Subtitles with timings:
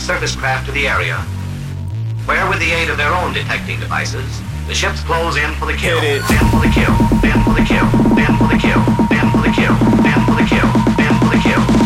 [0.00, 1.16] surface craft to the area,
[2.24, 5.74] where with the aid of their own detecting devices, the ships close in for the
[5.74, 7.86] kill, in for the kill, in for the kill,
[8.16, 8.80] in for the kill,
[9.12, 9.74] in for the kill,
[10.08, 10.66] in for the kill,
[10.98, 11.79] in for the kill.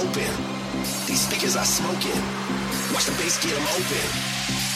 [0.00, 0.30] open.
[1.06, 2.22] These speakers are smoking.
[2.92, 4.06] Watch the bass get them open.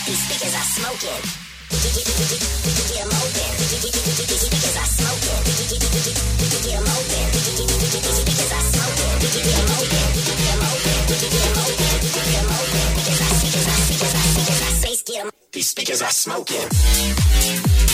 [0.07, 1.23] These speakers are smoking.
[1.73, 1.89] Open.
[3.63, 5.39] These speakers are smoking.
[6.83, 7.27] Open.
[7.33, 9.23] These speakers are smoking.
[9.79, 10.05] Open.
[13.43, 14.51] Speakers
[15.19, 15.31] are.
[15.53, 17.92] These speakers are smoking.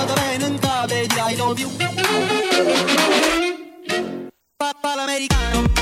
[0.00, 0.40] another man.
[1.22, 1.68] I love you.
[4.56, 5.79] Papa l'americano.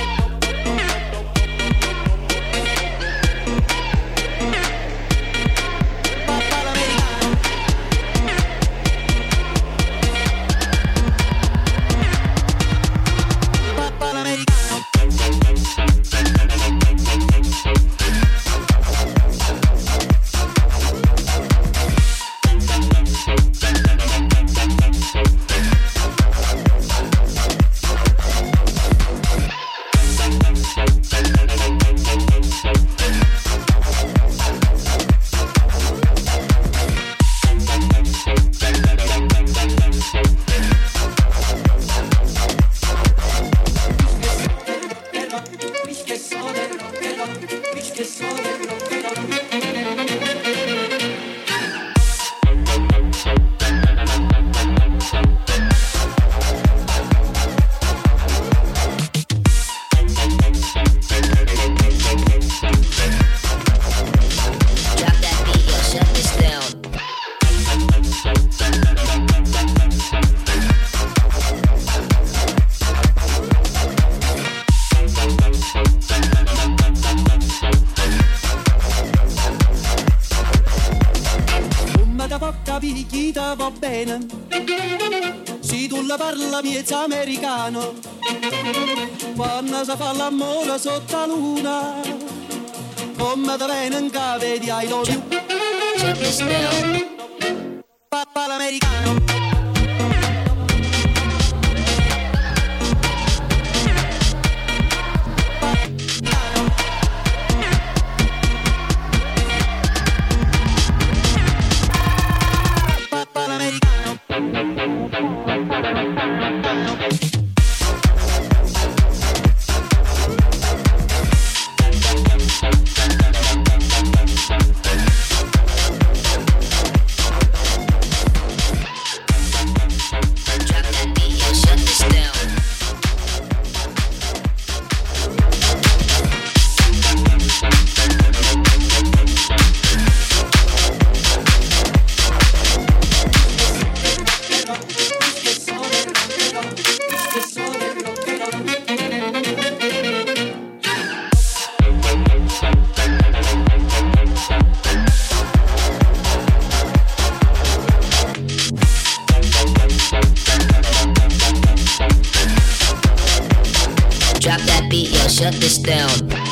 [164.40, 166.47] Drop that beat, yo, shut this down.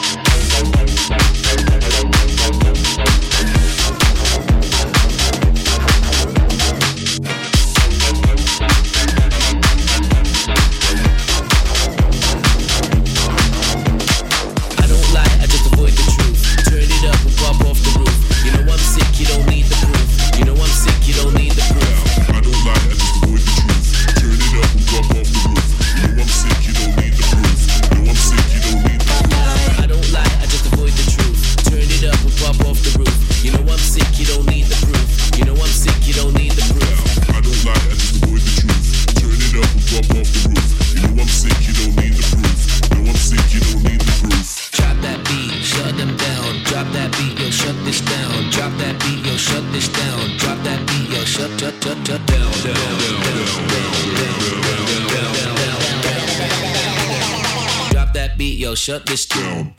[57.91, 59.75] Drop that beat, yo, shut this down.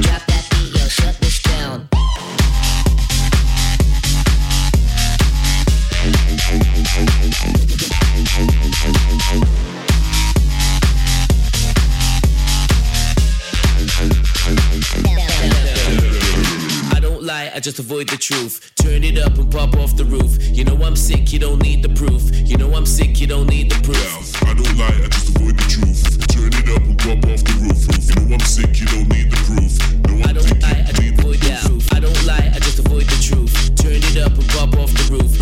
[0.00, 1.29] Drop that beat, yo, shut this
[17.60, 18.72] I just avoid the truth.
[18.76, 20.38] Turn it up and pop off the roof.
[20.40, 22.22] You know I'm sick, you don't need the proof.
[22.48, 24.00] You know I'm sick, you don't need the proof.
[24.00, 26.26] Yeah, I don't lie, I just avoid the truth.
[26.28, 27.84] Turn it up and pop off the roof.
[28.08, 29.76] You know I'm sick, you don't need the proof.
[30.08, 31.92] No, I'm I don't lie, I just avoid the truth.
[31.92, 33.52] I don't lie, I just avoid the truth.
[33.76, 35.39] Turn it up and pop off the roof.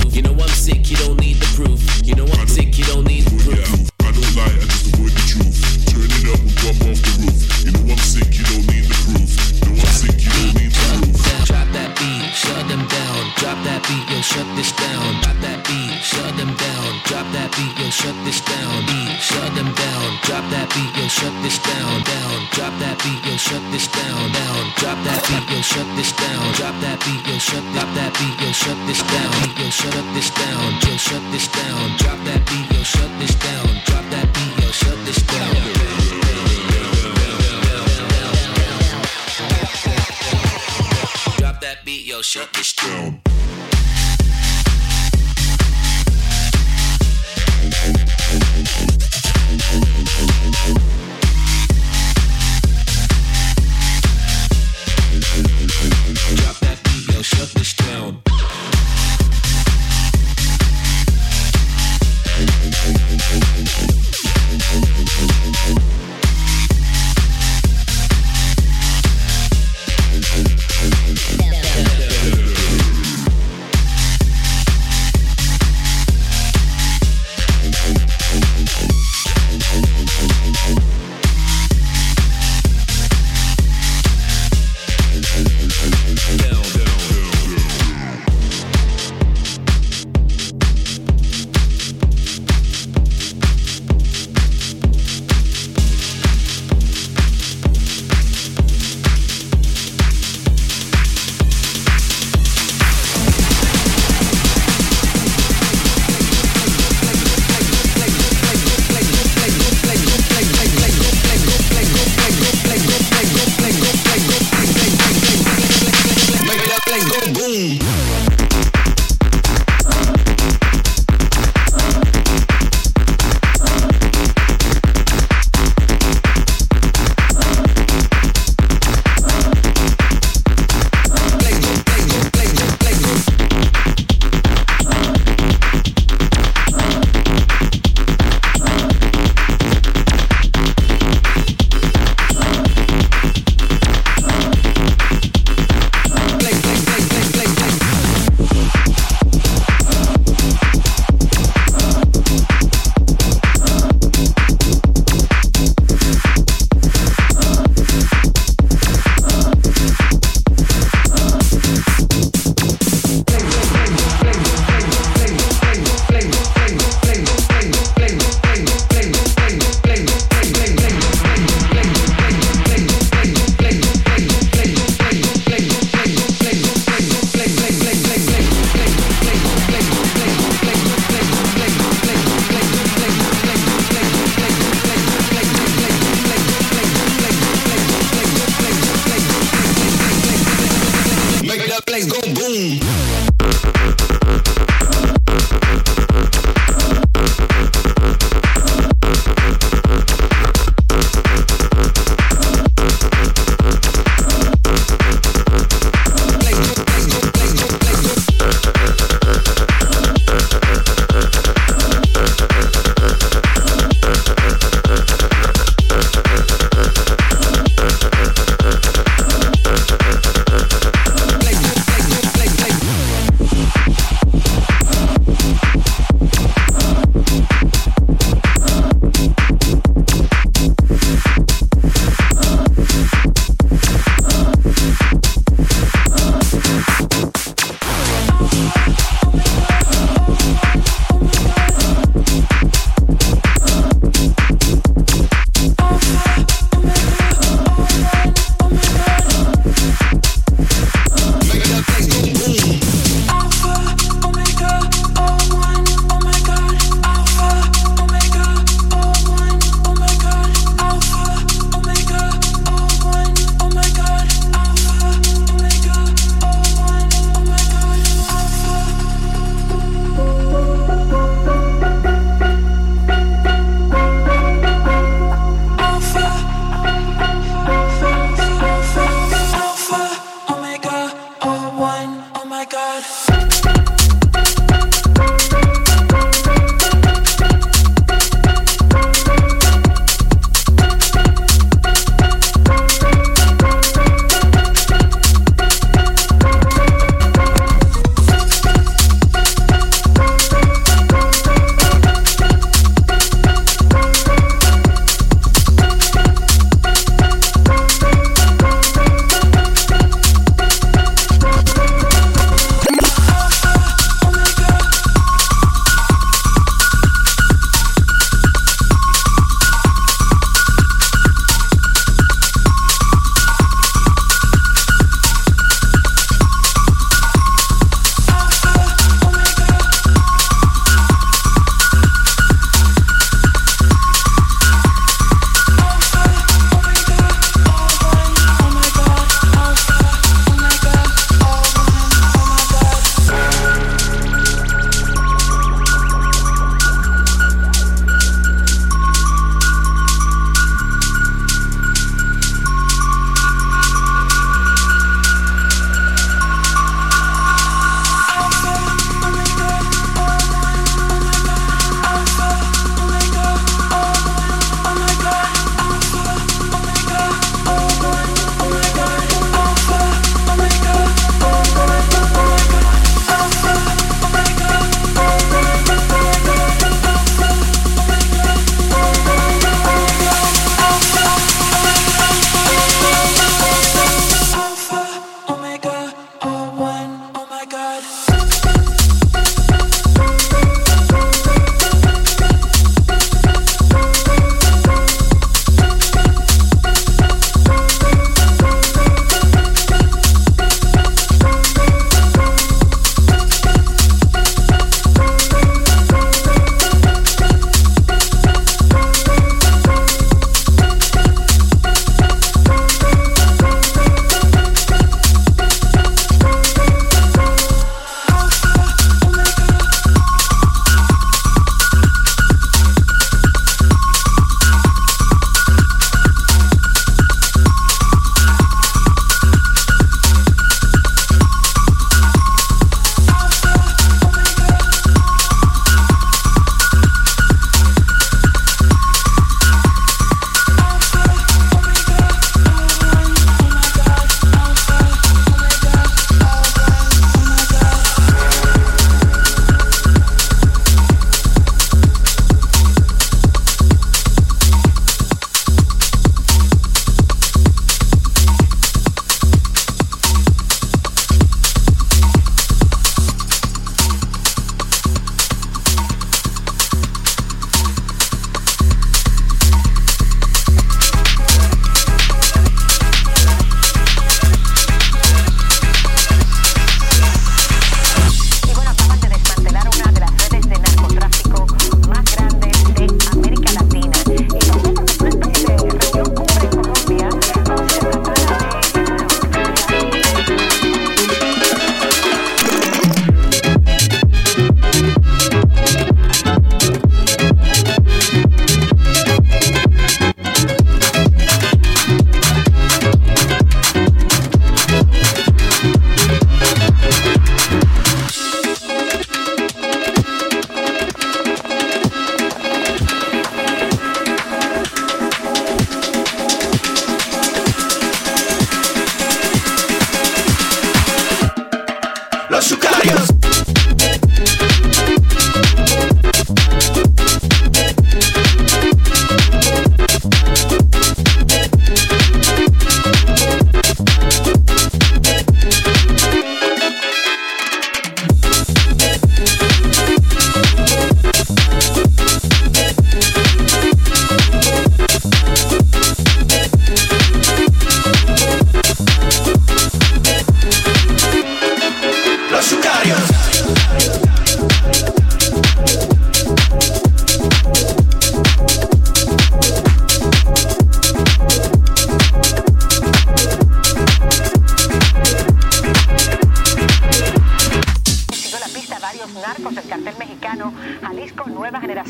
[282.88, 283.67] out.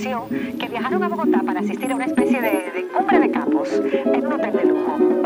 [0.00, 4.26] que viajaron a Bogotá para asistir a una especie de, de cumbre de capos en
[4.26, 5.17] un hotel de lujo.